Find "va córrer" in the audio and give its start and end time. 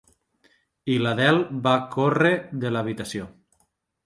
1.67-2.33